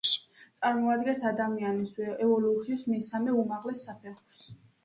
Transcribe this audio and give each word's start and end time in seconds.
წარმოადგენს 0.59 1.21
ადამიანის 1.31 1.93
ევოლუციის 2.07 2.87
მესამე, 2.95 3.37
უმაღლეს 3.43 3.89
საფეხურს. 3.91 4.51